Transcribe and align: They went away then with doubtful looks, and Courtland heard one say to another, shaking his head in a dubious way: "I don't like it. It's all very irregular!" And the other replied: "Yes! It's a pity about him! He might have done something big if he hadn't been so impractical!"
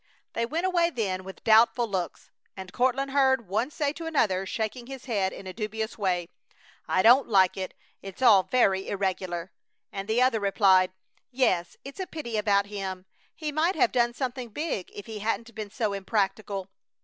They 0.33 0.47
went 0.47 0.65
away 0.65 0.89
then 0.89 1.23
with 1.23 1.43
doubtful 1.43 1.87
looks, 1.87 2.31
and 2.57 2.73
Courtland 2.73 3.11
heard 3.11 3.47
one 3.47 3.69
say 3.69 3.93
to 3.93 4.07
another, 4.07 4.47
shaking 4.47 4.87
his 4.87 5.05
head 5.05 5.31
in 5.31 5.45
a 5.45 5.53
dubious 5.53 5.95
way: 5.95 6.27
"I 6.87 7.03
don't 7.03 7.27
like 7.27 7.55
it. 7.55 7.75
It's 8.01 8.23
all 8.23 8.41
very 8.41 8.87
irregular!" 8.87 9.51
And 9.91 10.07
the 10.07 10.19
other 10.19 10.39
replied: 10.39 10.91
"Yes! 11.29 11.77
It's 11.85 11.99
a 11.99 12.07
pity 12.07 12.35
about 12.35 12.65
him! 12.65 13.05
He 13.35 13.51
might 13.51 13.75
have 13.75 13.91
done 13.91 14.15
something 14.15 14.49
big 14.49 14.89
if 14.91 15.05
he 15.05 15.19
hadn't 15.19 15.53
been 15.53 15.69
so 15.69 15.93
impractical!" 15.93 16.67